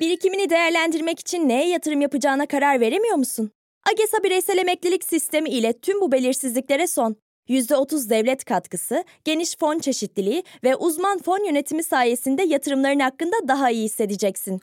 [0.00, 3.50] Birikimini değerlendirmek için neye yatırım yapacağına karar veremiyor musun?
[3.92, 7.16] AGESA bireysel emeklilik sistemi ile tüm bu belirsizliklere son.
[7.48, 13.84] %30 devlet katkısı, geniş fon çeşitliliği ve uzman fon yönetimi sayesinde yatırımların hakkında daha iyi
[13.84, 14.60] hissedeceksin.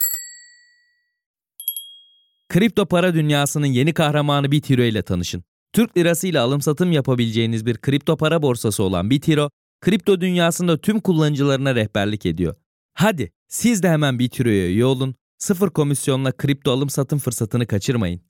[2.50, 5.44] Kripto para dünyasının yeni kahramanı Bitiro ile tanışın.
[5.74, 9.50] Türk lirası ile alım satım yapabileceğiniz bir kripto para borsası olan Bitiro,
[9.82, 12.56] kripto dünyasında tüm kullanıcılarına rehberlik ediyor.
[12.94, 18.22] Hadi siz de hemen Bitiro'ya üye olun, sıfır komisyonla kripto alım satım fırsatını kaçırmayın.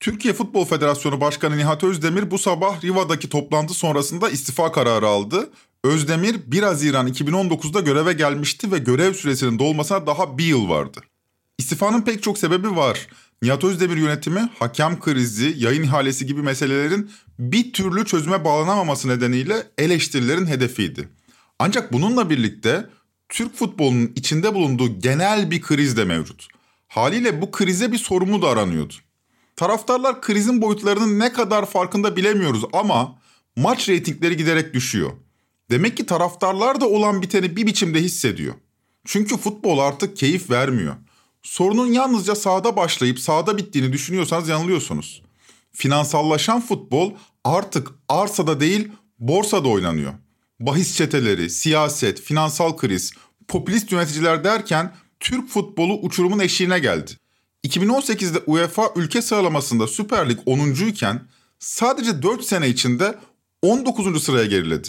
[0.00, 5.50] Türkiye Futbol Federasyonu Başkanı Nihat Özdemir bu sabah Riva'daki toplantı sonrasında istifa kararı aldı.
[5.84, 11.00] Özdemir 1 Haziran 2019'da göreve gelmişti ve görev süresinin dolmasına daha bir yıl vardı.
[11.58, 13.08] İstifanın pek çok sebebi var.
[13.42, 20.46] Nihat Özdemir yönetimi hakem krizi, yayın ihalesi gibi meselelerin bir türlü çözüme bağlanamaması nedeniyle eleştirilerin
[20.46, 21.08] hedefiydi.
[21.58, 22.90] Ancak bununla birlikte
[23.30, 26.48] Türk futbolunun içinde bulunduğu genel bir kriz de mevcut.
[26.88, 28.94] Haliyle bu krize bir sorumlu da aranıyordu.
[29.56, 33.18] Taraftarlar krizin boyutlarının ne kadar farkında bilemiyoruz ama
[33.56, 35.10] maç reytingleri giderek düşüyor.
[35.70, 38.54] Demek ki taraftarlar da olan biteni bir biçimde hissediyor.
[39.04, 40.96] Çünkü futbol artık keyif vermiyor.
[41.42, 45.22] Sorunun yalnızca sahada başlayıp sahada bittiğini düşünüyorsanız yanılıyorsunuz.
[45.72, 47.12] Finansallaşan futbol
[47.44, 48.88] artık arsada değil
[49.18, 50.12] borsada oynanıyor.
[50.60, 53.12] Bahis çeteleri, siyaset, finansal kriz,
[53.50, 57.10] popülist yöneticiler derken Türk futbolu uçurumun eşiğine geldi.
[57.66, 60.70] 2018'de UEFA ülke sıralamasında Süper Lig 10.
[60.70, 61.20] iken
[61.58, 63.18] sadece 4 sene içinde
[63.62, 64.24] 19.
[64.24, 64.88] sıraya geriledi.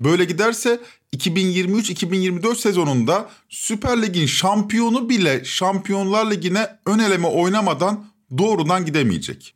[0.00, 0.80] Böyle giderse
[1.16, 8.06] 2023-2024 sezonunda Süper Lig'in şampiyonu bile Şampiyonlar Ligi'ne ön eleme oynamadan
[8.38, 9.54] doğrudan gidemeyecek.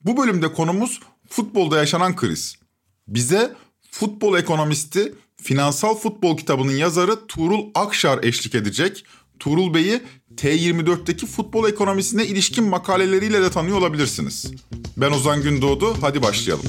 [0.00, 2.56] Bu bölümde konumuz futbolda yaşanan kriz.
[3.08, 3.54] Bize
[3.90, 9.04] futbol ekonomisti, Finansal Futbol kitabının yazarı Tuğrul Akşar eşlik edecek.
[9.38, 10.02] Tuğrul Bey'i
[10.36, 14.52] T24'teki futbol ekonomisine ilişkin makaleleriyle de tanıyor olabilirsiniz.
[14.96, 16.64] Ben Ozan Gündoğdu, hadi başlayalım.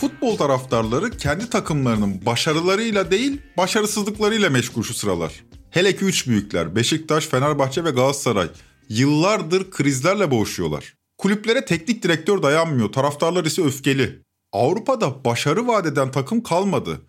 [0.00, 5.32] Futbol taraftarları kendi takımlarının başarılarıyla değil, başarısızlıklarıyla meşgul şu sıralar.
[5.74, 8.48] Hele ki üç büyükler Beşiktaş, Fenerbahçe ve Galatasaray
[8.88, 10.94] yıllardır krizlerle boğuşuyorlar.
[11.18, 14.22] Kulüplere teknik direktör dayanmıyor, taraftarlar ise öfkeli.
[14.52, 17.00] Avrupa'da başarı vadeden takım kalmadı.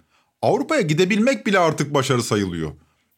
[0.42, 2.72] Avrupa'ya gidebilmek bile artık başarı sayılıyor.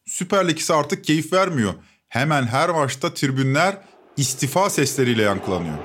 [0.06, 1.74] Süper Lig ise artık keyif vermiyor.
[2.08, 3.76] Hemen her maçta tribünler
[4.16, 5.78] istifa sesleriyle yankılanıyor.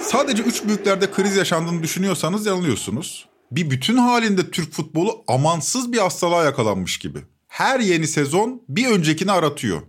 [0.00, 3.29] Sadece üç büyüklerde kriz yaşandığını düşünüyorsanız yanılıyorsunuz.
[3.52, 7.18] Bir bütün halinde Türk futbolu amansız bir hastalığa yakalanmış gibi.
[7.48, 9.82] Her yeni sezon bir öncekini aratıyor.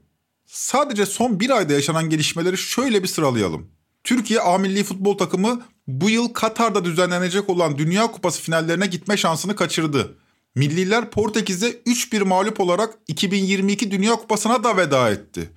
[0.46, 3.68] Sadece son bir ayda yaşanan gelişmeleri şöyle bir sıralayalım.
[4.04, 9.56] Türkiye A Milli Futbol Takımı bu yıl Katar'da düzenlenecek olan Dünya Kupası finallerine gitme şansını
[9.56, 10.18] kaçırdı.
[10.56, 15.50] Milliler Portekiz'e 3-1 mağlup olarak 2022 Dünya Kupası'na da veda etti.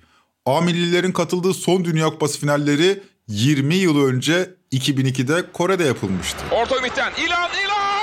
[0.45, 6.37] A Millilerin katıldığı son Dünya Kupası finalleri 20 yıl önce 2002'de Kore'de yapılmıştı.
[6.51, 7.94] Orta ümitten İlan İlan!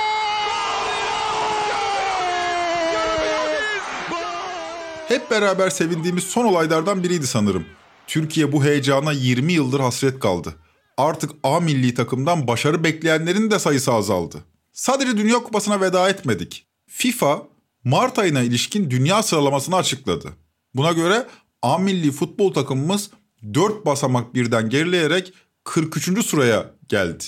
[5.07, 7.65] Hep beraber sevindiğimiz son olaylardan biriydi sanırım.
[8.07, 10.55] Türkiye bu heyecana 20 yıldır hasret kaldı.
[10.97, 14.37] Artık A milli takımdan başarı bekleyenlerin de sayısı azaldı.
[14.71, 16.67] Sadece Dünya Kupası'na veda etmedik.
[16.87, 17.43] FIFA
[17.83, 20.33] Mart ayına ilişkin dünya sıralamasını açıkladı.
[20.75, 21.27] Buna göre
[21.61, 23.09] A milli futbol takımımız
[23.53, 25.33] 4 basamak birden gerileyerek
[25.63, 26.25] 43.
[26.25, 27.23] sıraya geldi.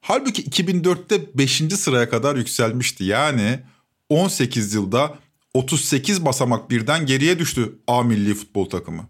[0.00, 1.62] Halbuki 2004'te 5.
[1.78, 3.04] sıraya kadar yükselmişti.
[3.04, 3.60] Yani
[4.08, 5.18] 18 yılda
[5.54, 9.08] 38 basamak birden geriye düştü A milli futbol takımı.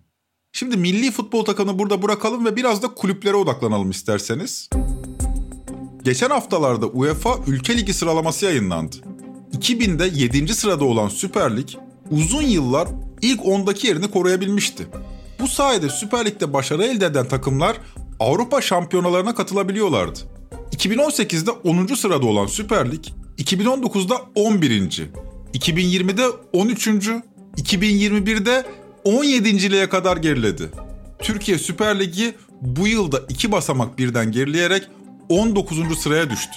[0.52, 4.68] Şimdi milli futbol takımını burada bırakalım ve biraz da kulüplere odaklanalım isterseniz.
[6.02, 8.96] Geçen haftalarda UEFA Ülke Ligi sıralaması yayınlandı.
[9.52, 10.54] 2000'de 7.
[10.54, 11.68] sırada olan Süper Lig
[12.10, 12.88] uzun yıllar
[13.22, 14.86] ilk 10'daki yerini koruyabilmişti.
[15.40, 17.76] Bu sayede Süper Lig'de başarı elde eden takımlar
[18.20, 20.18] Avrupa şampiyonalarına katılabiliyorlardı.
[20.72, 21.86] 2018'de 10.
[21.86, 23.04] sırada olan Süper Lig,
[23.38, 25.10] 2019'da 11.
[25.54, 26.88] 2020'de 13.
[27.56, 28.66] 2021'de
[29.04, 30.70] 17.liğe kadar geriledi.
[31.18, 34.82] Türkiye Süper Ligi bu yılda iki basamak birden gerileyerek
[35.28, 35.98] 19.
[35.98, 36.52] sıraya düştü.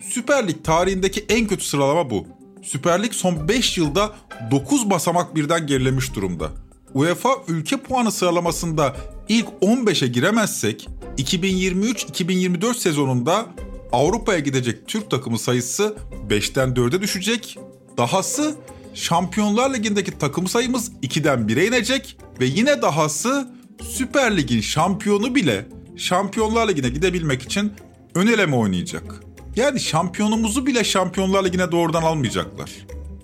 [0.00, 2.26] Süper Lig tarihindeki en kötü sıralama bu.
[2.62, 4.12] Süper Lig son 5 yılda
[4.50, 6.50] 9 basamak birden gerilemiş durumda.
[6.94, 8.96] UEFA ülke puanı sıralamasında
[9.28, 10.88] ilk 15'e giremezsek
[11.18, 13.46] 2023-2024 sezonunda
[13.92, 15.96] Avrupa'ya gidecek Türk takımı sayısı
[16.28, 17.58] 5'ten 4'e düşecek.
[17.98, 18.54] Dahası
[18.94, 23.48] Şampiyonlar Ligi'ndeki takım sayımız 2'den 1'e inecek ve yine dahası
[23.82, 27.72] Süper Lig'in şampiyonu bile Şampiyonlar Ligi'ne gidebilmek için
[28.14, 29.20] ön eleme oynayacak.
[29.56, 32.70] Yani şampiyonumuzu bile Şampiyonlar Ligi'ne doğrudan almayacaklar.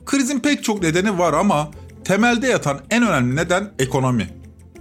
[0.07, 1.71] Krizin pek çok nedeni var ama
[2.05, 4.29] temelde yatan en önemli neden ekonomi.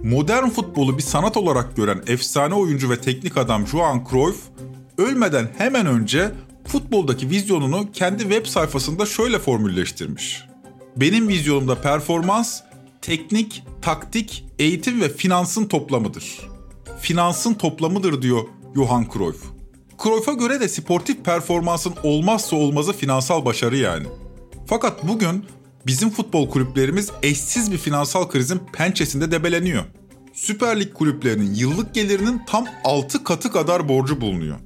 [0.02, 4.38] Modern futbolu bir sanat olarak gören efsane oyuncu ve teknik adam Johan Cruyff,
[4.98, 6.30] ölmeden hemen önce
[6.66, 10.44] futboldaki vizyonunu kendi web sayfasında şöyle formülleştirmiş.
[10.96, 12.60] Benim vizyonumda performans,
[13.02, 16.40] teknik, taktik, eğitim ve finansın toplamıdır.
[17.00, 18.42] Finansın toplamıdır diyor
[18.74, 19.44] Johan Cruyff.
[20.02, 24.06] Cruyff'a göre de sportif performansın olmazsa olmazı finansal başarı yani.
[24.66, 25.44] Fakat bugün
[25.86, 29.84] bizim futbol kulüplerimiz eşsiz bir finansal krizin pençesinde debeleniyor.
[30.32, 34.56] Süper Lig kulüplerinin yıllık gelirinin tam 6 katı kadar borcu bulunuyor.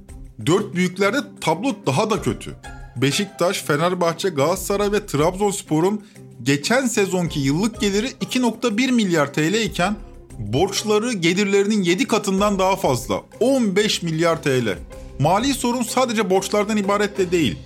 [0.45, 2.55] Dört büyüklerde tablo daha da kötü.
[2.95, 6.05] Beşiktaş, Fenerbahçe, Galatasaray ve Trabzonspor'un
[6.43, 9.95] geçen sezonki yıllık geliri 2.1 milyar TL iken
[10.39, 13.21] borçları gelirlerinin 7 katından daha fazla.
[13.39, 14.77] 15 milyar TL.
[15.19, 17.57] Mali sorun sadece borçlardan ibaret de değil.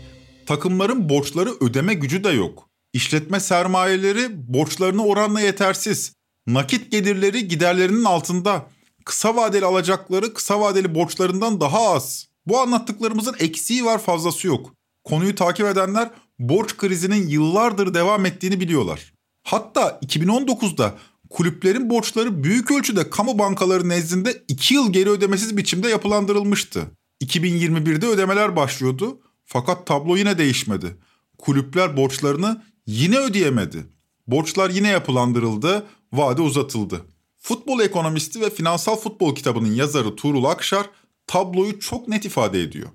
[0.45, 2.69] Takımların borçları ödeme gücü de yok.
[2.93, 6.13] İşletme sermayeleri borçlarına oranla yetersiz.
[6.47, 8.65] Nakit gelirleri giderlerinin altında.
[9.05, 12.28] Kısa vadeli alacakları kısa vadeli borçlarından daha az.
[12.49, 14.73] Bu anlattıklarımızın eksiği var fazlası yok.
[15.03, 16.09] Konuyu takip edenler
[16.39, 19.13] borç krizinin yıllardır devam ettiğini biliyorlar.
[19.43, 20.97] Hatta 2019'da
[21.29, 26.91] kulüplerin borçları büyük ölçüde kamu bankaları nezdinde 2 yıl geri ödemesiz biçimde yapılandırılmıştı.
[27.23, 30.97] 2021'de ödemeler başlıyordu fakat tablo yine değişmedi.
[31.37, 33.85] Kulüpler borçlarını yine ödeyemedi.
[34.27, 37.05] Borçlar yine yapılandırıldı, vade uzatıldı.
[37.37, 40.89] Futbol ekonomisti ve finansal futbol kitabının yazarı Tuğrul Akşar
[41.29, 42.89] tabloyu çok net ifade ediyor.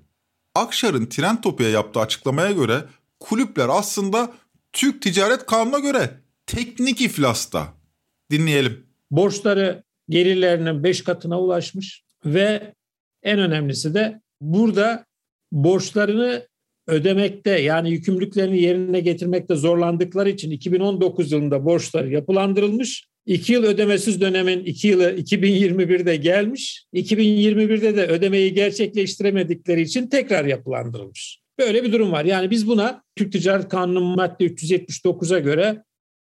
[0.55, 2.83] Akşar'ın Trend Topi'ye yaptığı açıklamaya göre
[3.19, 4.33] kulüpler aslında
[4.73, 6.09] Türk Ticaret Kanunu'na göre
[6.45, 7.73] teknik iflasta.
[8.31, 8.85] Dinleyelim.
[9.11, 12.73] Borçları gelirlerinin 5 katına ulaşmış ve
[13.23, 15.05] en önemlisi de burada
[15.51, 16.47] borçlarını
[16.87, 23.07] ödemekte yani yükümlülüklerini yerine getirmekte zorlandıkları için 2019 yılında borçlar yapılandırılmış.
[23.25, 26.85] 2 yıl ödemesiz dönemin 2 yılı 2021'de gelmiş.
[26.93, 31.39] 2021'de de ödemeyi gerçekleştiremedikleri için tekrar yapılandırılmış.
[31.59, 32.25] Böyle bir durum var.
[32.25, 35.83] Yani biz buna Türk Ticaret Kanunu madde 379'a göre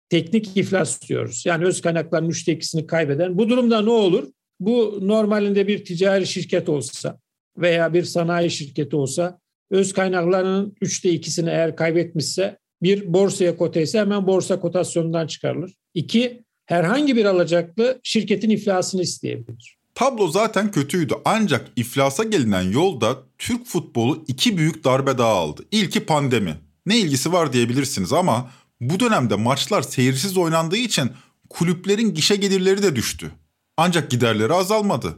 [0.09, 1.43] teknik iflas diyoruz.
[1.45, 3.37] Yani öz kaynakların üçte ikisini kaybeden.
[3.37, 4.27] Bu durumda ne olur?
[4.59, 7.19] Bu normalinde bir ticari şirket olsa
[7.57, 9.39] veya bir sanayi şirketi olsa
[9.71, 15.73] öz kaynaklarının üçte ikisini eğer kaybetmişse bir borsaya koteyse hemen borsa kotasyonundan çıkarılır.
[15.93, 16.43] İki,
[16.73, 19.77] herhangi bir alacaklı şirketin iflasını isteyebilir.
[19.95, 25.65] Tablo zaten kötüydü ancak iflasa gelinen yolda Türk futbolu iki büyük darbe daha aldı.
[25.71, 26.55] İlki pandemi.
[26.85, 31.11] Ne ilgisi var diyebilirsiniz ama bu dönemde maçlar seyirsiz oynandığı için
[31.49, 33.31] kulüplerin gişe gelirleri de düştü.
[33.77, 35.17] Ancak giderleri azalmadı.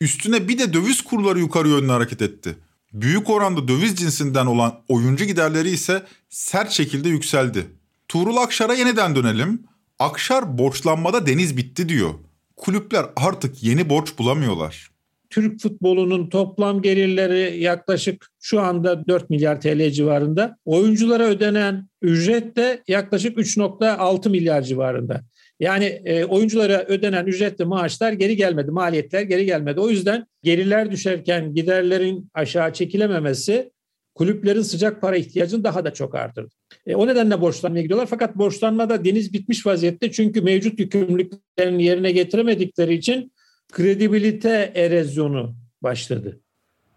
[0.00, 2.56] Üstüne bir de döviz kurları yukarı yönlü hareket etti.
[2.92, 7.66] Büyük oranda döviz cinsinden olan oyuncu giderleri ise sert şekilde yükseldi.
[8.08, 9.69] Tuğrul Akşar'a yeniden dönelim.
[10.00, 12.10] Akşar borçlanmada deniz bitti diyor.
[12.56, 14.90] Kulüpler artık yeni borç bulamıyorlar.
[15.30, 20.56] Türk futbolunun toplam gelirleri yaklaşık şu anda 4 milyar TL civarında.
[20.64, 25.20] Oyunculara ödenen ücret de yaklaşık 3.6 milyar civarında.
[25.60, 29.80] Yani e, oyunculara ödenen ücretli maaşlar geri gelmedi, maliyetler geri gelmedi.
[29.80, 33.70] O yüzden gelirler düşerken giderlerin aşağı çekilememesi
[34.20, 36.50] kulüplerin sıcak para ihtiyacını daha da çok artırdı.
[36.86, 38.06] E, o nedenle borçlanmaya gidiyorlar.
[38.10, 43.32] Fakat borçlanmada deniz bitmiş vaziyette çünkü mevcut yükümlülüklerini yerine getiremedikleri için
[43.72, 46.40] kredibilite erozyonu başladı.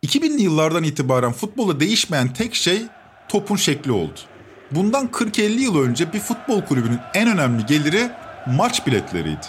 [0.05, 2.81] 2000'li yıllardan itibaren futbolda değişmeyen tek şey
[3.29, 4.19] topun şekli oldu.
[4.71, 8.09] Bundan 40-50 yıl önce bir futbol kulübünün en önemli geliri
[8.47, 9.45] maç biletleriydi.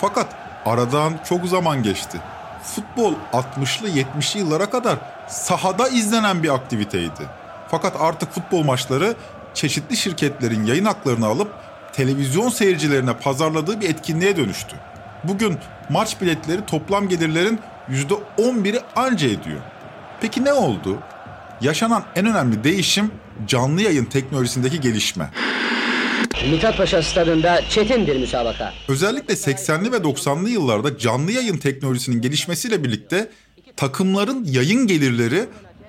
[0.00, 2.18] Fakat aradan çok zaman geçti.
[2.62, 7.22] Futbol 60'lı 70'li yıllara kadar sahada izlenen bir aktiviteydi.
[7.70, 9.14] Fakat artık futbol maçları
[9.54, 11.52] çeşitli şirketlerin yayın haklarını alıp
[11.92, 14.76] televizyon seyircilerine pazarladığı bir etkinliğe dönüştü.
[15.24, 15.58] Bugün
[15.90, 19.60] maç biletleri toplam gelirlerin %11'i anca ediyor.
[20.20, 20.98] Peki ne oldu?
[21.60, 23.10] Yaşanan en önemli değişim
[23.46, 25.30] canlı yayın teknolojisindeki gelişme.
[26.50, 28.72] Mithat Paşa stadında çetin müsabaka.
[28.88, 33.30] Özellikle 80'li ve 90'lı yıllarda canlı yayın teknolojisinin gelişmesiyle birlikte
[33.76, 35.46] takımların yayın gelirleri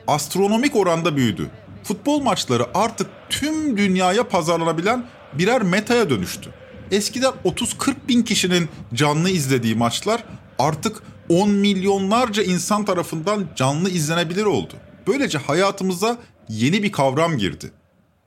[0.07, 1.49] astronomik oranda büyüdü.
[1.83, 6.49] Futbol maçları artık tüm dünyaya pazarlanabilen birer metaya dönüştü.
[6.91, 10.23] Eskiden 30-40 bin kişinin canlı izlediği maçlar
[10.59, 14.73] artık 10 milyonlarca insan tarafından canlı izlenebilir oldu.
[15.07, 16.17] Böylece hayatımıza
[16.49, 17.71] yeni bir kavram girdi.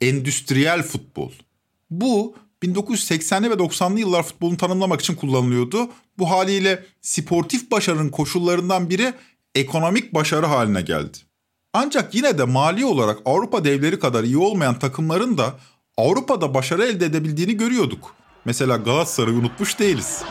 [0.00, 1.30] Endüstriyel futbol.
[1.90, 5.90] Bu 1980'li ve 90'lı yıllar futbolunu tanımlamak için kullanılıyordu.
[6.18, 9.14] Bu haliyle sportif başarının koşullarından biri
[9.54, 11.18] ekonomik başarı haline geldi.
[11.72, 15.54] Ancak yine de mali olarak Avrupa devleri kadar iyi olmayan takımların da
[15.96, 18.14] Avrupa'da başarı elde edebildiğini görüyorduk.
[18.44, 20.22] Mesela Galatasaray'ı unutmuş değiliz.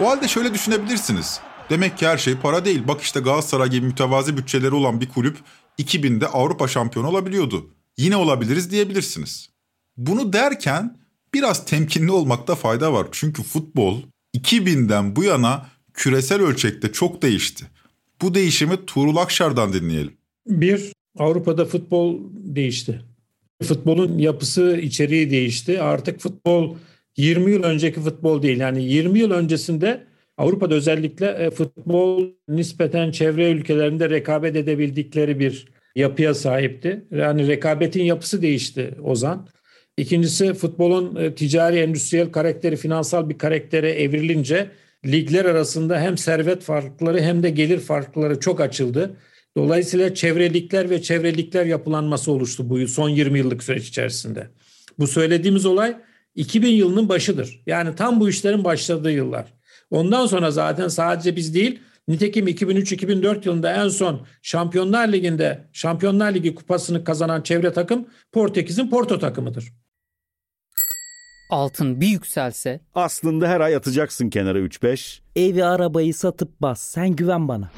[0.00, 1.40] O halde şöyle düşünebilirsiniz.
[1.72, 2.82] Demek ki her şey para değil.
[2.88, 5.36] Bak işte Galatasaray gibi mütevazi bütçeleri olan bir kulüp
[5.78, 7.70] 2000'de Avrupa şampiyonu olabiliyordu.
[7.98, 9.50] Yine olabiliriz diyebilirsiniz.
[9.96, 10.96] Bunu derken
[11.34, 13.06] biraz temkinli olmakta fayda var.
[13.12, 14.02] Çünkü futbol
[14.36, 17.64] 2000'den bu yana küresel ölçekte çok değişti.
[18.22, 20.12] Bu değişimi Tuğrul Akşar'dan dinleyelim.
[20.46, 23.02] Bir, Avrupa'da futbol değişti.
[23.62, 25.82] Futbolun yapısı, içeriği değişti.
[25.82, 26.76] Artık futbol
[27.16, 28.60] 20 yıl önceki futbol değil.
[28.60, 36.34] Yani 20 yıl öncesinde Avrupa'da özellikle e, futbol nispeten çevre ülkelerinde rekabet edebildikleri bir yapıya
[36.34, 37.04] sahipti.
[37.10, 39.48] Yani rekabetin yapısı değişti Ozan.
[39.96, 44.70] İkincisi futbolun e, ticari, endüstriyel karakteri, finansal bir karaktere evrilince
[45.06, 49.16] ligler arasında hem servet farkları hem de gelir farkları çok açıldı.
[49.56, 54.48] Dolayısıyla çevrelikler ve çevrelikler yapılanması oluştu bu son 20 yıllık süreç içerisinde.
[54.98, 55.96] Bu söylediğimiz olay
[56.34, 57.62] 2000 yılının başıdır.
[57.66, 59.61] Yani tam bu işlerin başladığı yıllar.
[59.92, 66.54] Ondan sonra zaten sadece biz değil, nitekim 2003-2004 yılında en son Şampiyonlar Ligi'nde Şampiyonlar Ligi
[66.54, 69.72] kupasını kazanan çevre takım Portekiz'in Porto takımıdır.
[71.50, 75.20] Altın bir yükselse Aslında her ay atacaksın kenara 3-5.
[75.36, 77.70] Evi arabayı satıp bas sen güven bana.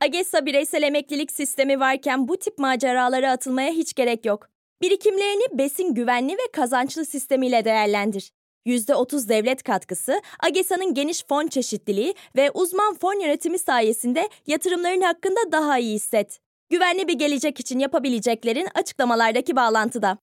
[0.00, 4.48] AGESA bireysel emeklilik sistemi varken bu tip maceralara atılmaya hiç gerek yok.
[4.82, 8.32] Birikimlerini besin güvenli ve kazançlı sistemiyle değerlendir.
[8.66, 15.78] %30 devlet katkısı, AGESA'nın geniş fon çeşitliliği ve uzman fon yönetimi sayesinde yatırımların hakkında daha
[15.78, 16.40] iyi hisset.
[16.70, 20.18] Güvenli bir gelecek için yapabileceklerin açıklamalardaki bağlantıda.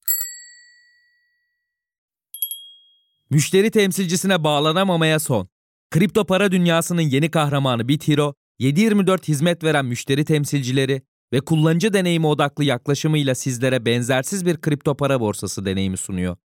[3.30, 5.48] Müşteri temsilcisine bağlanamamaya son.
[5.92, 11.02] Kripto para dünyasının yeni kahramanı BitHero, 7/24 hizmet veren müşteri temsilcileri
[11.34, 16.38] ve kullanıcı deneyimi odaklı yaklaşımıyla sizlere benzersiz bir kripto para borsası deneyimi sunuyor.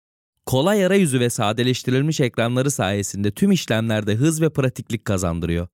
[0.46, 5.68] Kolay arayüzü ve sadeleştirilmiş ekranları sayesinde tüm işlemlerde hız ve pratiklik kazandırıyor.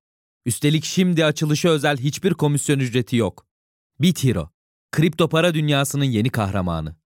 [0.46, 3.46] Üstelik şimdi açılışı özel hiçbir komisyon ücreti yok.
[4.00, 4.50] BitHero,
[4.92, 6.96] kripto para dünyasının yeni kahramanı.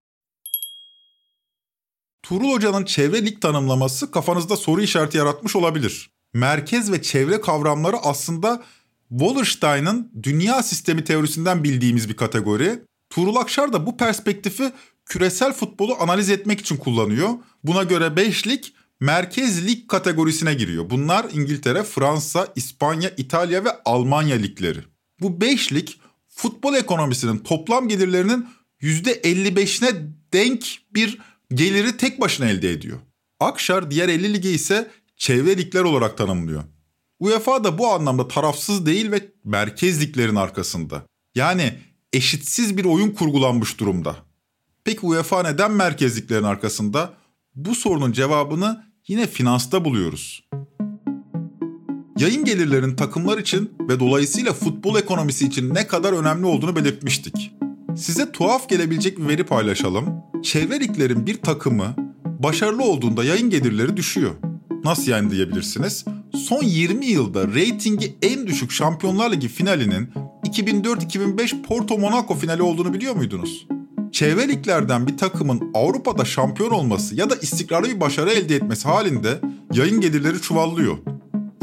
[2.23, 6.11] Tuğrul Hoca'nın çevre lig tanımlaması kafanızda soru işareti yaratmış olabilir.
[6.35, 8.63] Merkez ve çevre kavramları aslında
[9.09, 12.83] Wallerstein'ın dünya sistemi teorisinden bildiğimiz bir kategori.
[13.11, 14.73] Tuğrul Akşar da bu perspektifi
[15.07, 17.31] küresel futbolu analiz etmek için kullanıyor.
[17.65, 18.65] Buna göre 5 lig
[19.01, 20.91] merkez lig kategorisine giriyor.
[20.91, 24.79] Bunlar İngiltere, Fransa, İspanya, İtalya ve Almanya ligleri.
[25.21, 25.89] Bu 5 lig
[26.29, 28.47] futbol ekonomisinin toplam gelirlerinin
[28.83, 31.19] %55'ine denk bir
[31.55, 32.99] geliri tek başına elde ediyor.
[33.41, 36.65] Akşar diğer 50 ligi ise çevre ligler olarak tanımlıyor.
[37.19, 41.03] UEFA da bu anlamda tarafsız değil ve merkez liglerin arkasında.
[41.35, 41.79] Yani
[42.13, 44.17] eşitsiz bir oyun kurgulanmış durumda.
[44.85, 47.15] Peki UEFA neden merkezliklerin arkasında?
[47.55, 50.49] Bu sorunun cevabını yine finansta buluyoruz.
[52.19, 57.53] Yayın gelirlerinin takımlar için ve dolayısıyla futbol ekonomisi için ne kadar önemli olduğunu belirtmiştik.
[57.97, 60.07] Size tuhaf gelebilecek bir veri paylaşalım.
[60.43, 60.81] Çevre
[61.27, 64.31] bir takımı başarılı olduğunda yayın gelirleri düşüyor.
[64.85, 66.05] Nasıl yani diyebilirsiniz?
[66.35, 70.11] Son 20 yılda reytingi en düşük Şampiyonlar Ligi finalinin
[70.45, 73.67] 2004-2005 Porto Monaco finali olduğunu biliyor muydunuz?
[74.13, 79.41] Çevre liglerden bir takımın Avrupa'da şampiyon olması ya da istikrarlı bir başarı elde etmesi halinde
[79.73, 80.99] yayın gelirleri çuvallıyor.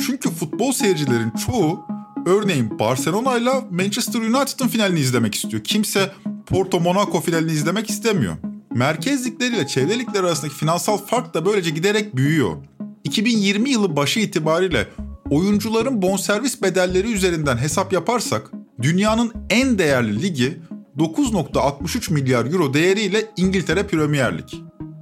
[0.06, 1.80] Çünkü futbol seyircilerin çoğu
[2.26, 5.64] örneğin Barcelona ile Manchester United'ın finalini izlemek istiyor.
[5.64, 6.12] Kimse
[6.46, 8.36] Porto Monaco finalini izlemek istemiyor.
[8.74, 12.58] Merkez ligleriyle çevre ligler arasındaki finansal fark da böylece giderek büyüyor.
[13.04, 14.88] 2020 yılı başı itibariyle
[15.30, 18.52] oyuncuların bonservis bedelleri üzerinden hesap yaparsak
[18.82, 20.58] dünyanın en değerli ligi
[21.00, 24.50] 9.63 milyar euro değeriyle İngiltere Premier Lig.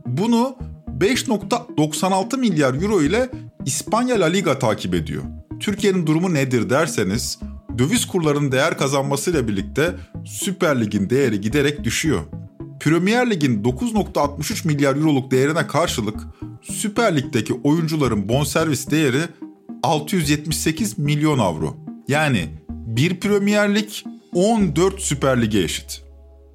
[0.06, 0.58] Bunu
[1.00, 3.30] 5.96 milyar euro ile
[3.66, 5.24] İspanya La Liga takip ediyor.
[5.60, 7.40] Türkiye'nin durumu nedir derseniz
[7.78, 12.22] döviz kurlarının değer kazanmasıyla birlikte Süper Lig'in değeri giderek düşüyor.
[12.80, 16.20] Premier Lig'in 9.63 milyar euroluk değerine karşılık
[16.62, 19.22] Süper Lig'deki oyuncuların bonservis değeri
[19.84, 21.78] 678 milyon avro.
[22.08, 23.90] Yani bir Premier Lig
[24.34, 26.04] 14 Süper Lig'e eşit.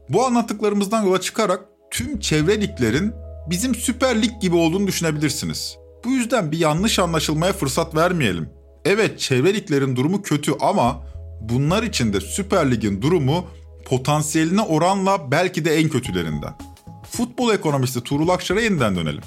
[0.09, 1.61] Bu anlattıklarımızdan yola çıkarak
[1.91, 3.13] tüm çevre liglerin
[3.51, 5.77] bizim Süper Lig gibi olduğunu düşünebilirsiniz.
[6.05, 8.49] Bu yüzden bir yanlış anlaşılmaya fırsat vermeyelim.
[8.85, 11.03] Evet çevre liglerin durumu kötü ama
[11.43, 13.45] Bunlar için de Süper Lig'in durumu
[13.85, 16.53] potansiyeline oranla belki de en kötülerinden.
[17.11, 19.21] Futbol ekonomisti Tuğrul Akçar'a yeniden dönelim.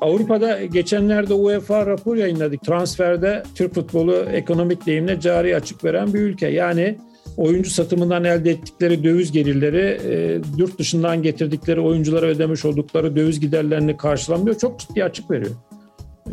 [0.00, 2.62] Avrupa'da geçenlerde UEFA rapor yayınladık.
[2.62, 6.48] Transferde Türk futbolu ekonomik deyimle cari açık veren bir ülke.
[6.48, 6.98] Yani
[7.36, 13.96] oyuncu satımından elde ettikleri döviz gelirleri, e, yurt dışından getirdikleri oyunculara ödemiş oldukları döviz giderlerini
[13.96, 14.58] karşılamıyor.
[14.58, 15.54] Çok ciddi açık veriyor.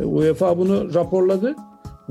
[0.00, 1.56] E, UEFA bunu raporladı.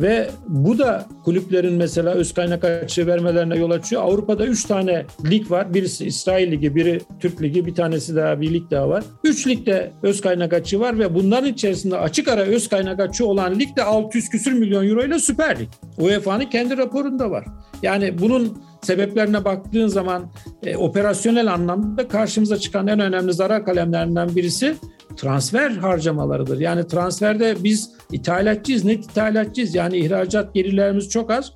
[0.02, 4.02] Ve bu da kulüplerin mesela öz kaynak açığı vermelerine yol açıyor.
[4.02, 5.74] Avrupa'da 3 tane lig var.
[5.74, 9.04] Birisi İsrail Ligi, biri Türk Ligi, bir tanesi daha bir lig daha var.
[9.24, 13.60] 3 ligde öz kaynak açığı var ve bunların içerisinde açık ara öz kaynak açığı olan
[13.60, 15.68] lig de 600 küsür milyon euro ile Süper Lig.
[15.98, 17.46] UEFA'nın kendi raporunda var.
[17.82, 20.32] Yani bunun sebeplerine baktığın zaman
[20.64, 24.76] e, operasyonel anlamda karşımıza çıkan en önemli zarar kalemlerinden birisi
[25.22, 26.60] transfer harcamalarıdır.
[26.60, 29.76] Yani transferde biz ithalatçıyız, net ithalatçıyız.
[29.76, 31.54] Yani ihracat gelirlerimiz çok az.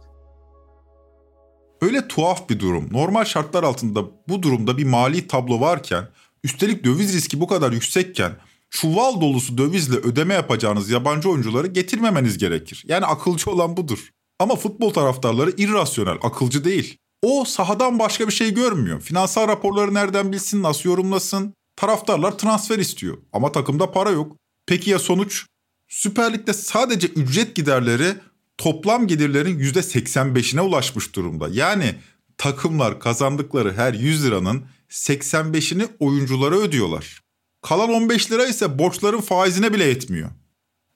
[1.81, 2.89] Öyle tuhaf bir durum.
[2.91, 6.03] Normal şartlar altında bu durumda bir mali tablo varken,
[6.43, 8.31] üstelik döviz riski bu kadar yüksekken
[8.69, 12.83] çuval dolusu dövizle ödeme yapacağınız yabancı oyuncuları getirmemeniz gerekir.
[12.87, 14.09] Yani akılcı olan budur.
[14.39, 16.97] Ama futbol taraftarları irrasyonel, akılcı değil.
[17.21, 19.01] O sahadan başka bir şey görmüyor.
[19.01, 21.53] Finansal raporları nereden bilsin, nasıl yorumlasın?
[21.75, 24.37] Taraftarlar transfer istiyor ama takımda para yok.
[24.65, 25.45] Peki ya sonuç?
[25.87, 28.15] Süper Lig'de sadece ücret giderleri
[28.57, 31.49] toplam gelirlerin %85'ine ulaşmış durumda.
[31.51, 31.95] Yani
[32.37, 37.21] takımlar kazandıkları her 100 liranın 85'ini oyunculara ödüyorlar.
[37.61, 40.29] Kalan 15 lira ise borçların faizine bile yetmiyor.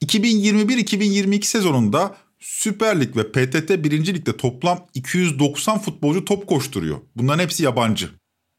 [0.05, 4.05] 2021-2022 sezonunda Süper Lig ve PTT 1.
[4.05, 6.97] Lig'de toplam 290 futbolcu top koşturuyor.
[7.15, 8.09] Bunların hepsi yabancı.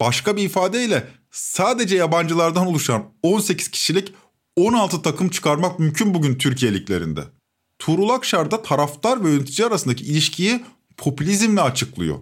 [0.01, 4.13] Başka bir ifadeyle sadece yabancılardan oluşan 18 kişilik
[4.57, 7.21] 16 takım çıkarmak mümkün bugün Türkiye liglerinde.
[7.79, 10.65] Tuğrul Akşar da taraftar ve yönetici arasındaki ilişkiyi
[10.97, 12.19] popülizmle açıklıyor.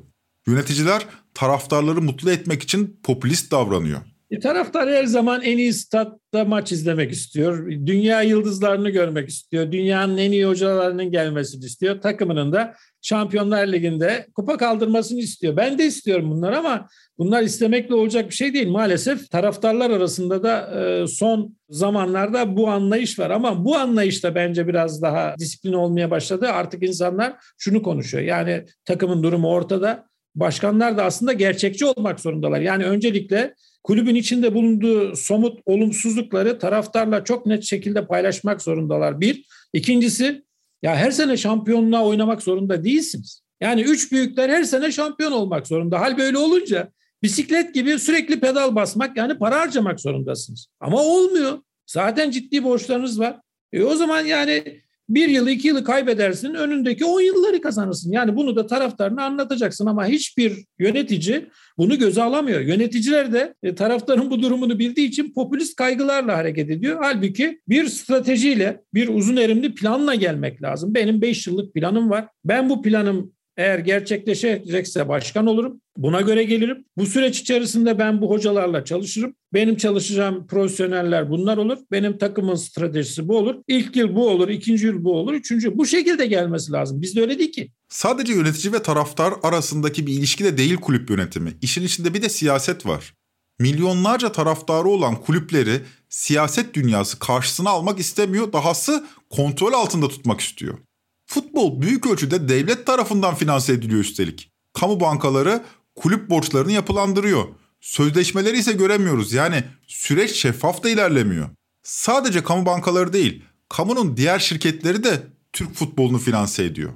[0.46, 4.00] Yöneticiler taraftarları mutlu etmek için popülist davranıyor.
[4.30, 7.70] E, taraftar her zaman en iyi statta maç izlemek istiyor.
[7.70, 9.72] Dünya yıldızlarını görmek istiyor.
[9.72, 12.00] Dünyanın en iyi hocalarının gelmesini istiyor.
[12.00, 12.74] Takımının da
[13.06, 15.56] Şampiyonlar Ligi'nde kupa kaldırmasını istiyor.
[15.56, 16.88] Ben de istiyorum bunlar ama
[17.18, 18.68] bunlar istemekle olacak bir şey değil.
[18.68, 23.30] Maalesef taraftarlar arasında da e, son zamanlarda bu anlayış var.
[23.30, 26.48] Ama bu anlayış da bence biraz daha disiplin olmaya başladı.
[26.48, 28.24] Artık insanlar şunu konuşuyor.
[28.24, 30.06] Yani takımın durumu ortada.
[30.34, 32.60] Başkanlar da aslında gerçekçi olmak zorundalar.
[32.60, 39.20] Yani öncelikle kulübün içinde bulunduğu somut olumsuzlukları taraftarla çok net şekilde paylaşmak zorundalar.
[39.20, 39.44] Bir.
[39.72, 40.45] İkincisi
[40.82, 43.42] ya her sene şampiyonluğa oynamak zorunda değilsiniz.
[43.60, 46.00] Yani üç büyükler her sene şampiyon olmak zorunda.
[46.00, 50.66] Hal böyle olunca bisiklet gibi sürekli pedal basmak yani para harcamak zorundasınız.
[50.80, 51.58] Ama olmuyor.
[51.86, 53.40] Zaten ciddi borçlarınız var.
[53.72, 58.12] E o zaman yani bir yılı iki yılı kaybedersin önündeki on yılları kazanırsın.
[58.12, 61.46] Yani bunu da taraftarına anlatacaksın ama hiçbir yönetici
[61.78, 62.60] bunu göze alamıyor.
[62.60, 66.98] Yöneticiler de e, taraftarın bu durumunu bildiği için popülist kaygılarla hareket ediyor.
[67.02, 70.94] Halbuki bir stratejiyle bir uzun erimli planla gelmek lazım.
[70.94, 72.28] Benim beş yıllık planım var.
[72.44, 75.80] Ben bu planım eğer gerçekleşecekse başkan olurum.
[75.96, 76.84] Buna göre gelirim.
[76.96, 79.34] Bu süreç içerisinde ben bu hocalarla çalışırım.
[79.54, 81.78] Benim çalışacağım profesyoneller bunlar olur.
[81.92, 83.54] Benim takımın stratejisi bu olur.
[83.68, 85.78] İlk yıl bu olur, ikinci yıl bu olur, üçüncü.
[85.78, 87.02] Bu şekilde gelmesi lazım.
[87.02, 87.70] Bizde öyle değil ki.
[87.88, 91.52] Sadece yönetici ve taraftar arasındaki bir ilişki de değil kulüp yönetimi.
[91.62, 93.14] İşin içinde bir de siyaset var.
[93.60, 98.52] Milyonlarca taraftarı olan kulüpleri siyaset dünyası karşısına almak istemiyor.
[98.52, 100.78] Dahası kontrol altında tutmak istiyor.
[101.26, 104.50] Futbol büyük ölçüde devlet tarafından finanse ediliyor üstelik.
[104.72, 105.62] Kamu bankaları
[105.94, 107.44] kulüp borçlarını yapılandırıyor.
[107.80, 109.32] Sözleşmeleri ise göremiyoruz.
[109.32, 111.48] Yani süreç şeffaf da ilerlemiyor.
[111.82, 116.92] Sadece kamu bankaları değil, kamunun diğer şirketleri de Türk futbolunu finanse ediyor.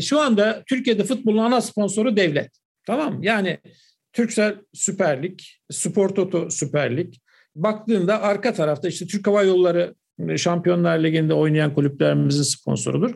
[0.00, 2.50] Şu anda Türkiye'de futbolun ana sponsoru devlet.
[2.86, 3.58] Tamam Yani
[4.12, 5.38] Türksel Süper Lig,
[5.70, 7.14] Spor Toto Süper Lig.
[7.54, 9.94] Baktığında arka tarafta işte Türk Hava Yolları
[10.36, 13.14] Şampiyonlar Ligi'nde oynayan kulüplerimizin sponsorudur.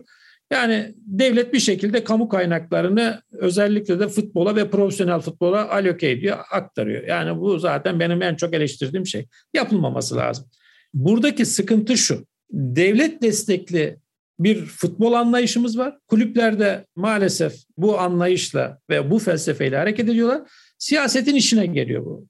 [0.52, 7.02] Yani devlet bir şekilde kamu kaynaklarını özellikle de futbola ve profesyonel futbola aloke ediyor, aktarıyor.
[7.02, 9.26] Yani bu zaten benim en çok eleştirdiğim şey.
[9.54, 10.46] Yapılmaması lazım.
[10.94, 12.26] Buradaki sıkıntı şu.
[12.50, 13.98] Devlet destekli
[14.38, 15.98] bir futbol anlayışımız var.
[16.08, 20.42] Kulüplerde maalesef bu anlayışla ve bu felsefeyle hareket ediyorlar.
[20.78, 22.26] Siyasetin işine geliyor bu.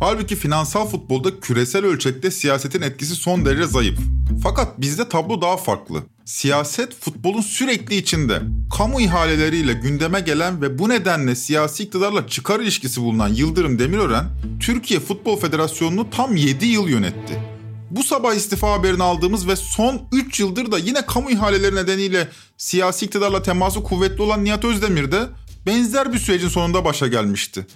[0.00, 3.98] Halbuki finansal futbolda küresel ölçekte siyasetin etkisi son derece zayıf.
[4.42, 6.02] Fakat bizde tablo daha farklı.
[6.24, 8.42] Siyaset futbolun sürekli içinde.
[8.76, 14.24] Kamu ihaleleriyle gündeme gelen ve bu nedenle siyasi iktidarla çıkar ilişkisi bulunan Yıldırım Demirören,
[14.60, 17.42] Türkiye Futbol Federasyonu'nu tam 7 yıl yönetti.
[17.90, 23.06] Bu sabah istifa haberini aldığımız ve son 3 yıldır da yine kamu ihaleleri nedeniyle siyasi
[23.06, 25.22] iktidarla teması kuvvetli olan Nihat Özdemir de
[25.66, 27.66] benzer bir sürecin sonunda başa gelmişti.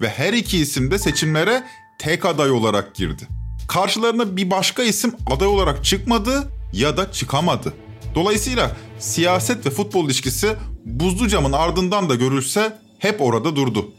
[0.00, 1.64] Ve her iki isim de seçimlere
[1.98, 3.28] tek aday olarak girdi.
[3.68, 7.72] Karşılarına bir başka isim aday olarak çıkmadı ya da çıkamadı.
[8.14, 13.92] Dolayısıyla siyaset ve futbol ilişkisi buzlu camın ardından da görülse hep orada durdu.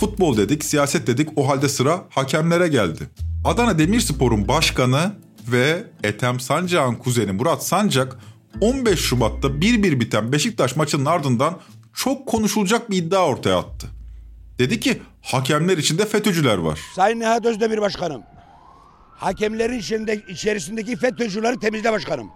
[0.00, 3.10] Futbol dedik, siyaset dedik o halde sıra hakemlere geldi.
[3.44, 5.12] Adana Demirspor'un başkanı
[5.48, 8.18] ve Ethem Sancak'ın kuzeni Murat Sancak
[8.60, 11.60] 15 Şubat'ta 1-1 biten Beşiktaş maçının ardından
[11.94, 13.86] çok konuşulacak bir iddia ortaya attı.
[14.58, 16.80] Dedi ki hakemler içinde FETÖ'cüler var.
[16.94, 18.22] Sayın Nihat Özdemir Başkanım,
[19.16, 22.30] hakemlerin içinde, içerisindeki FETÖ'cüleri temizle başkanım.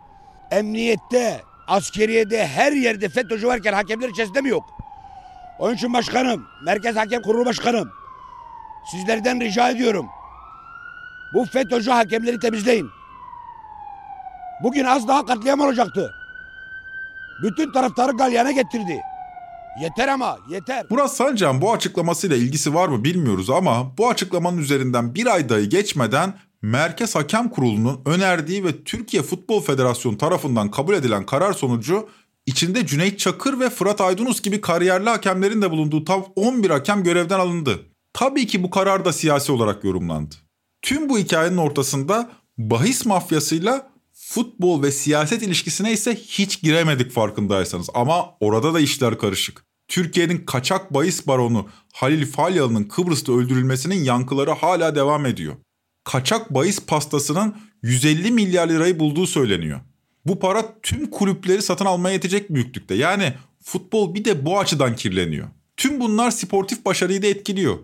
[0.51, 4.65] Emniyette, askeriyede, her yerde FETÖ'cü varken hakemler içerisinde mi yok?
[5.59, 7.91] Onun için başkanım, Merkez Hakem Kurulu Başkanım,
[8.91, 10.07] sizlerden rica ediyorum.
[11.35, 12.91] Bu FETÖ'cü hakemleri temizleyin.
[14.63, 16.15] Bugün az daha katliam olacaktı.
[17.43, 19.01] Bütün taraftarı galyana getirdi.
[19.83, 20.87] Yeter ama yeter.
[20.91, 25.69] Murat Sancak'ın bu açıklamasıyla ilgisi var mı bilmiyoruz ama bu açıklamanın üzerinden bir ay dahi
[25.69, 32.09] geçmeden Merkez Hakem Kurulu'nun önerdiği ve Türkiye Futbol Federasyonu tarafından kabul edilen karar sonucu
[32.47, 37.39] içinde Cüneyt Çakır ve Fırat Aydınus gibi kariyerli hakemlerin de bulunduğu tam 11 hakem görevden
[37.39, 37.87] alındı.
[38.13, 40.35] Tabii ki bu karar da siyasi olarak yorumlandı.
[40.83, 47.89] Tüm bu hikayenin ortasında bahis mafyasıyla futbol ve siyaset ilişkisine ise hiç giremedik farkındaysanız.
[47.95, 49.68] Ama orada da işler karışık.
[49.89, 55.55] Türkiye'nin kaçak bahis baronu Halil Falyalı'nın Kıbrıs'ta öldürülmesinin yankıları hala devam ediyor.
[56.05, 59.81] Kaçak bahis pastasının 150 milyar lirayı bulduğu söyleniyor.
[60.27, 62.95] Bu para tüm kulüpleri satın almaya yetecek büyüklükte.
[62.95, 65.49] Yani futbol bir de bu açıdan kirleniyor.
[65.77, 67.79] Tüm bunlar sportif başarıyı da etkiliyor.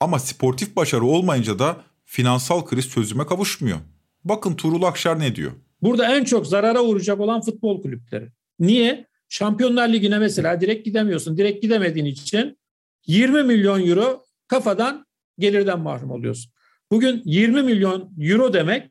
[0.00, 3.78] Ama sportif başarı olmayınca da finansal kriz çözüme kavuşmuyor.
[4.24, 5.52] Bakın Tuğrul Akşar ne diyor?
[5.82, 8.28] Burada en çok zarara uğrayacak olan futbol kulüpleri.
[8.58, 9.06] Niye?
[9.38, 11.36] Şampiyonlar Ligi'ne mesela direkt gidemiyorsun.
[11.36, 12.58] Direkt gidemediğin için
[13.06, 15.06] 20 milyon euro kafadan
[15.38, 16.52] gelirden mahrum oluyorsun.
[16.90, 18.90] Bugün 20 milyon euro demek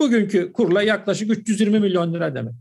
[0.00, 2.54] bugünkü kurla yaklaşık 320 milyon lira demek.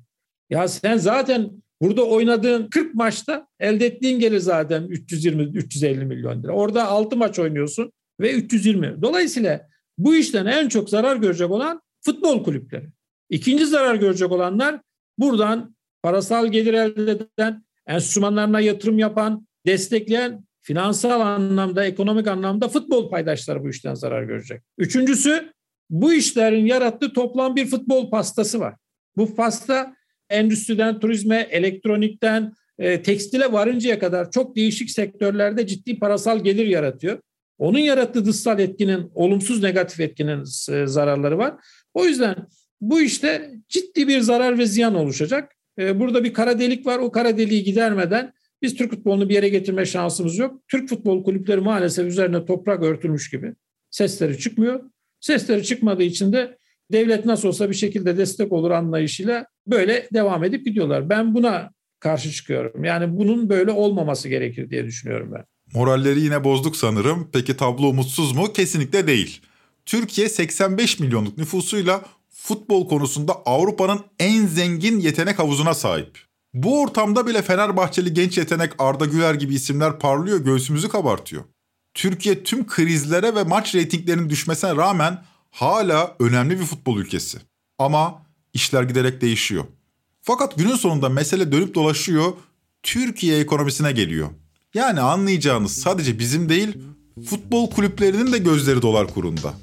[0.49, 6.51] Ya sen zaten burada oynadığın 40 maçta elde ettiğin gelir zaten 320-350 milyon lira.
[6.51, 9.01] Orada 6 maç oynuyorsun ve 320.
[9.01, 12.89] Dolayısıyla bu işten en çok zarar görecek olan futbol kulüpleri.
[13.29, 14.81] İkinci zarar görecek olanlar
[15.17, 15.76] buradan
[16.07, 23.69] parasal gelir elde eden, enstrümanlarına yatırım yapan, destekleyen finansal anlamda, ekonomik anlamda futbol paydaşları bu
[23.69, 24.61] işten zarar görecek.
[24.77, 25.51] Üçüncüsü
[25.89, 28.75] bu işlerin yarattığı toplam bir futbol pastası var.
[29.17, 29.95] Bu pasta
[30.29, 37.19] endüstriden, turizme, elektronikten, e, tekstile varıncaya kadar çok değişik sektörlerde ciddi parasal gelir yaratıyor.
[37.57, 40.41] Onun yarattığı dışsal etkinin, olumsuz negatif etkinin
[40.71, 41.55] e, zararları var.
[41.93, 42.35] O yüzden
[42.81, 45.56] bu işte ciddi bir zarar ve ziyan oluşacak.
[45.79, 46.99] Ee, burada bir kara delik var.
[46.99, 50.61] O kara deliği gidermeden biz Türk futbolunu bir yere getirme şansımız yok.
[50.67, 53.53] Türk futbol kulüpleri maalesef üzerine toprak örtülmüş gibi.
[53.91, 54.79] Sesleri çıkmıyor.
[55.19, 56.57] Sesleri çıkmadığı için de
[56.91, 61.09] devlet nasıl olsa bir şekilde destek olur anlayışıyla böyle devam edip gidiyorlar.
[61.09, 62.83] Ben buna karşı çıkıyorum.
[62.83, 65.43] Yani bunun böyle olmaması gerekir diye düşünüyorum ben.
[65.73, 67.29] Moralleri yine bozduk sanırım.
[67.33, 68.53] Peki tablo mutsuz mu?
[68.53, 69.41] Kesinlikle değil.
[69.85, 72.01] Türkiye 85 milyonluk nüfusuyla
[72.41, 76.19] futbol konusunda Avrupa'nın en zengin yetenek havuzuna sahip.
[76.53, 81.43] Bu ortamda bile Fenerbahçeli genç yetenek Arda Güler gibi isimler parlıyor, göğsümüzü kabartıyor.
[81.93, 87.37] Türkiye tüm krizlere ve maç reytinglerinin düşmesine rağmen hala önemli bir futbol ülkesi.
[87.79, 88.21] Ama
[88.53, 89.63] işler giderek değişiyor.
[90.21, 92.33] Fakat günün sonunda mesele dönüp dolaşıyor,
[92.83, 94.29] Türkiye ekonomisine geliyor.
[94.73, 96.77] Yani anlayacağınız sadece bizim değil,
[97.29, 99.53] futbol kulüplerinin de gözleri dolar kurunda.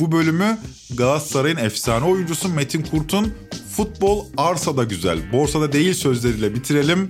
[0.00, 0.58] Bu bölümü
[0.94, 3.34] Galatasaray'ın efsane oyuncusu Metin Kurt'un
[3.76, 7.08] futbol arsada güzel, borsada değil sözleriyle bitirelim.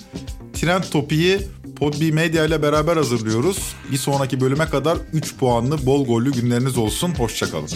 [0.53, 1.41] Trend Topi'yi
[1.77, 3.75] Podbi Media ile beraber hazırlıyoruz.
[3.93, 7.15] Bir sonraki bölüme kadar 3 puanlı bol gollü günleriniz olsun.
[7.19, 7.69] Hoşçakalın.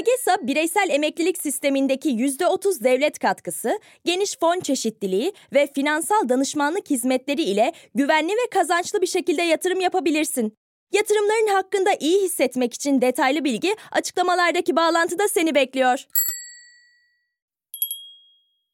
[0.00, 7.72] AGESA bireysel emeklilik sistemindeki %30 devlet katkısı, geniş fon çeşitliliği ve finansal danışmanlık hizmetleri ile
[7.94, 10.52] güvenli ve kazançlı bir şekilde yatırım yapabilirsin.
[10.92, 16.04] Yatırımların hakkında iyi hissetmek için detaylı bilgi açıklamalardaki bağlantıda seni bekliyor.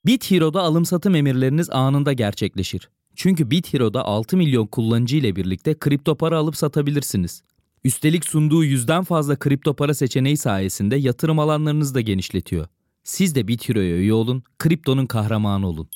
[0.06, 2.90] BitHero'da alım satım emirleriniz anında gerçekleşir.
[3.16, 7.42] Çünkü BitHero'da 6 milyon kullanıcı ile birlikte kripto para alıp satabilirsiniz.
[7.84, 12.66] Üstelik sunduğu yüzden fazla kripto para seçeneği sayesinde yatırım alanlarınızı da genişletiyor.
[13.04, 15.88] Siz de Bitiro'ya üye olun, kriptonun kahramanı olun.